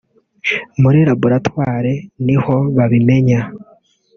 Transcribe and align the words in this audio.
muri 0.81 0.99
Laboratoire 1.09 1.93
ni 2.25 2.35
ho 2.43 2.55
babimenya 2.75 3.39